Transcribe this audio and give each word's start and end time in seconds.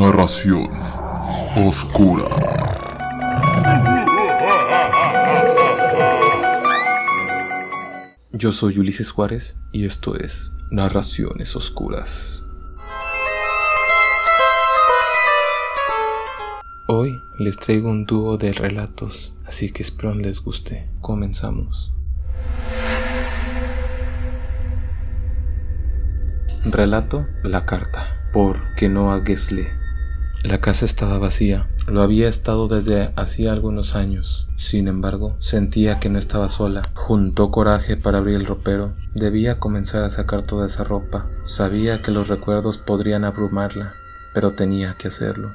Narración 0.00 0.66
oscura. 1.56 2.24
Yo 8.32 8.50
soy 8.50 8.78
Ulises 8.78 9.10
Juárez 9.10 9.58
y 9.72 9.84
esto 9.84 10.16
es 10.16 10.52
Narraciones 10.70 11.54
Oscuras. 11.54 12.42
Hoy 16.88 17.14
les 17.38 17.58
traigo 17.58 17.90
un 17.90 18.06
dúo 18.06 18.38
de 18.38 18.54
relatos, 18.54 19.34
así 19.44 19.70
que 19.70 19.82
espero 19.82 20.14
les 20.14 20.40
guste. 20.40 20.88
Comenzamos. 21.02 21.92
Relato 26.64 27.26
La 27.42 27.66
carta 27.66 28.30
por 28.32 28.74
Kenoa 28.76 29.22
Gesle. 29.26 29.79
La 30.44 30.60
casa 30.60 30.86
estaba 30.86 31.18
vacía, 31.18 31.68
lo 31.86 32.00
había 32.00 32.28
estado 32.28 32.66
desde 32.66 33.12
hacía 33.14 33.52
algunos 33.52 33.94
años. 33.94 34.48
Sin 34.56 34.88
embargo, 34.88 35.36
sentía 35.38 35.98
que 35.98 36.08
no 36.08 36.18
estaba 36.18 36.48
sola. 36.48 36.82
Juntó 36.94 37.50
coraje 37.50 37.96
para 37.96 38.18
abrir 38.18 38.36
el 38.36 38.46
ropero. 38.46 38.94
Debía 39.14 39.58
comenzar 39.58 40.02
a 40.02 40.10
sacar 40.10 40.42
toda 40.42 40.66
esa 40.66 40.82
ropa. 40.82 41.28
Sabía 41.44 42.00
que 42.00 42.10
los 42.10 42.28
recuerdos 42.28 42.78
podrían 42.78 43.24
abrumarla, 43.24 43.92
pero 44.32 44.54
tenía 44.54 44.94
que 44.94 45.08
hacerlo. 45.08 45.54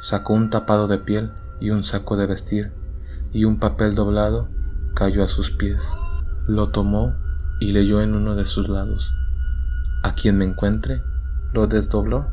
Sacó 0.00 0.34
un 0.34 0.50
tapado 0.50 0.88
de 0.88 0.98
piel 0.98 1.30
y 1.60 1.70
un 1.70 1.84
saco 1.84 2.16
de 2.16 2.26
vestir, 2.26 2.72
y 3.32 3.44
un 3.44 3.58
papel 3.60 3.94
doblado 3.94 4.48
cayó 4.94 5.22
a 5.22 5.28
sus 5.28 5.50
pies. 5.52 5.82
Lo 6.46 6.70
tomó 6.70 7.14
y 7.60 7.72
leyó 7.72 8.02
en 8.02 8.14
uno 8.14 8.34
de 8.34 8.46
sus 8.46 8.68
lados. 8.68 9.12
A 10.02 10.14
quien 10.14 10.38
me 10.38 10.44
encuentre, 10.44 11.02
lo 11.52 11.66
desdobló. 11.66 12.26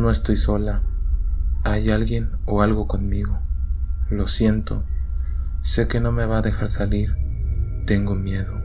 No 0.00 0.10
estoy 0.10 0.38
sola. 0.38 0.80
Hay 1.62 1.90
alguien 1.90 2.30
o 2.46 2.62
algo 2.62 2.86
conmigo. 2.86 3.38
Lo 4.08 4.28
siento. 4.28 4.86
Sé 5.60 5.88
que 5.88 6.00
no 6.00 6.10
me 6.10 6.24
va 6.24 6.38
a 6.38 6.42
dejar 6.42 6.68
salir. 6.68 7.14
Tengo 7.84 8.14
miedo. 8.14 8.62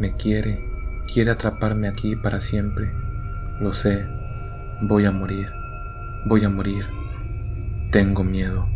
Me 0.00 0.16
quiere. 0.16 0.58
Quiere 1.14 1.30
atraparme 1.30 1.86
aquí 1.86 2.16
para 2.16 2.40
siempre. 2.40 2.90
Lo 3.60 3.72
sé. 3.72 4.04
Voy 4.82 5.04
a 5.04 5.12
morir. 5.12 5.48
Voy 6.26 6.42
a 6.42 6.48
morir. 6.48 6.84
Tengo 7.92 8.24
miedo. 8.24 8.66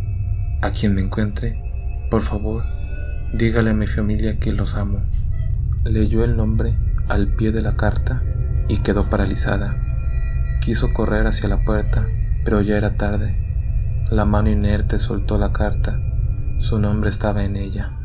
A 0.63 0.71
quien 0.71 0.95
me 0.95 1.01
encuentre, 1.01 1.61
por 2.13 2.23
favor, 2.23 2.63
dígale 3.35 3.71
a 3.71 3.75
mi 3.75 3.89
familia 3.89 4.39
que 4.39 4.53
los 4.53 4.77
amo. 4.77 5.03
Leyó 5.83 6.23
el 6.23 6.37
nombre 6.37 6.77
al 7.09 7.35
pie 7.35 7.51
de 7.51 7.63
la 7.63 7.75
carta 7.75 8.23
y 8.69 8.77
quedó 8.79 9.11
paralizada. 9.11 9.92
Quiso 10.65 10.93
correr 10.93 11.27
hacia 11.27 11.49
la 11.49 11.65
puerta, 11.65 12.09
pero 12.45 12.61
ya 12.61 12.77
era 12.77 12.97
tarde. 12.97 13.37
La 14.13 14.25
mano 14.25 14.49
inerte 14.49 15.01
soltó 15.01 15.37
la 15.37 15.53
carta. 15.53 16.01
Su 16.61 16.79
nombre 16.79 17.11
estaba 17.11 17.43
en 17.43 17.57
ella. 17.57 17.99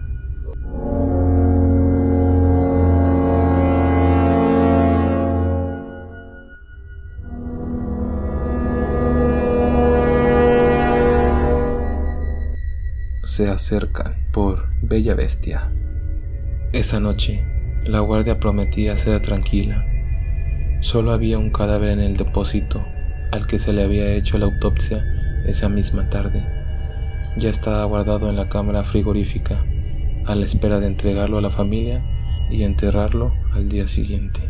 Se 13.22 13.48
acercan 13.52 14.16
por 14.32 14.64
Bella 14.82 15.14
Bestia. 15.14 15.70
Esa 16.74 17.00
noche, 17.00 17.46
la 17.86 18.00
guardia 18.00 18.40
prometía 18.40 18.98
ser 18.98 19.22
tranquila 19.22 19.86
Solo 20.82 21.12
había 21.12 21.40
un 21.40 21.50
cadáver 21.50 21.90
en 21.90 22.00
el 22.00 22.16
depósito 22.16 22.86
al 23.32 23.48
que 23.48 23.60
se 23.60 23.74
le 23.74 23.84
había 23.84 24.14
hecho 24.14 24.38
la 24.38 24.46
autopsia 24.46 25.04
esa 25.46 25.70
misma 25.70 26.10
tarde. 26.10 26.46
Ya 27.38 27.50
estaba 27.50 27.84
guardado 27.86 28.30
en 28.30 28.36
la 28.36 28.50
cámara 28.50 28.84
frigorífica, 28.84 29.66
a 30.26 30.36
la 30.36 30.46
espera 30.46 30.80
de 30.80 30.88
entregarlo 30.88 31.38
a 31.38 31.42
la 31.42 31.50
familia 31.50 32.04
y 32.52 32.64
enterrarlo 32.64 33.34
al 33.54 33.70
día 33.70 33.88
siguiente. 33.88 34.42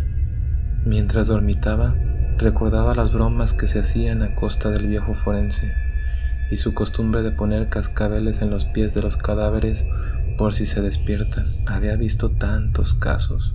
Mientras 0.85 1.27
dormitaba, 1.27 1.95
recordaba 2.37 2.95
las 2.95 3.11
bromas 3.11 3.53
que 3.53 3.67
se 3.67 3.79
hacían 3.79 4.21
a 4.21 4.35
costa 4.35 4.69
del 4.69 4.87
viejo 4.87 5.13
forense 5.13 5.73
y 6.51 6.57
su 6.57 6.73
costumbre 6.73 7.23
de 7.23 7.31
poner 7.31 7.69
cascabeles 7.69 8.41
en 8.41 8.49
los 8.49 8.65
pies 8.65 8.93
de 8.93 9.01
los 9.01 9.17
cadáveres 9.17 9.85
por 10.37 10.53
si 10.53 10.65
se 10.65 10.81
despiertan. 10.81 11.55
Había 11.65 11.95
visto 11.95 12.29
tantos 12.31 12.93
casos. 12.93 13.53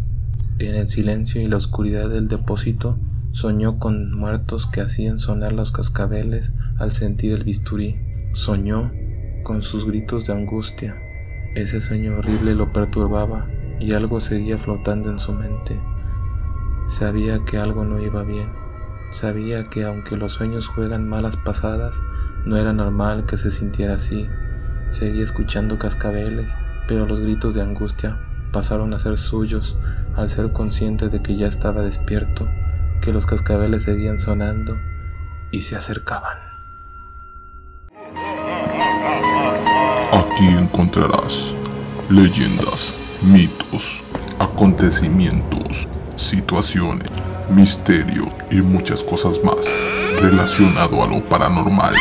En 0.63 0.77
el 0.77 0.89
silencio 0.89 1.43
y 1.43 1.47
la 1.47 1.57
oscuridad 1.57 2.09
del 2.09 2.29
depósito 2.29 2.97
soñó 3.33 3.81
con 3.81 4.17
muertos 4.17 4.69
que 4.69 4.81
hacían 4.81 5.19
sonar 5.19 5.53
los 5.53 5.73
cascabeles 5.73 6.53
al 6.79 6.93
sentir 6.93 7.33
el 7.33 7.43
bisturí. 7.43 7.99
Soñó 8.33 8.93
con 9.43 9.65
sus 9.65 9.85
gritos 9.85 10.29
de 10.29 10.35
angustia. 10.35 10.95
Ese 11.57 11.81
sueño 11.81 12.19
horrible 12.19 12.55
lo 12.55 12.73
perturbaba 12.73 13.49
y 13.81 13.93
algo 13.93 14.21
seguía 14.21 14.57
flotando 14.57 15.11
en 15.11 15.19
su 15.19 15.33
mente. 15.33 15.81
Sabía 16.87 17.41
que 17.45 17.59
algo 17.59 17.85
no 17.85 18.01
iba 18.01 18.23
bien. 18.23 18.49
Sabía 19.11 19.69
que 19.69 19.83
aunque 19.83 20.17
los 20.17 20.31
sueños 20.31 20.69
juegan 20.69 21.09
malas 21.09 21.37
pasadas, 21.37 22.01
no 22.47 22.57
era 22.57 22.73
normal 22.73 23.27
que 23.27 23.37
se 23.37 23.51
sintiera 23.51 23.97
así. 23.97 24.29
Seguía 24.91 25.25
escuchando 25.25 25.77
cascabeles, 25.77 26.57
pero 26.87 27.05
los 27.05 27.19
gritos 27.19 27.57
de 27.57 27.63
angustia 27.63 28.17
pasaron 28.53 28.95
a 28.95 29.01
ser 29.01 29.17
suyos 29.17 29.77
al 30.17 30.29
ser 30.29 30.53
consciente 30.53 31.09
de 31.09 31.23
que 31.23 31.37
ya 31.37 31.47
estaba 31.47 31.83
despierto, 31.83 32.49
que 33.01 33.13
los 33.13 33.27
cascabeles 33.27 33.83
seguían 33.85 34.19
sonando 34.19 34.79
y 35.51 35.63
se 35.63 35.77
acercaban. 35.77 36.37
Aquí 40.13 40.47
encontrarás 40.47 41.55
leyendas, 42.09 42.95
mitos, 43.23 44.03
acontecimientos, 44.39 45.89
situaciones, 46.17 47.09
misterio 47.49 48.25
y 48.51 48.57
muchas 48.57 49.03
cosas 49.03 49.41
más 49.43 49.67
relacionado 50.21 51.03
a 51.03 51.07
lo 51.07 51.23
paranormal. 51.25 51.95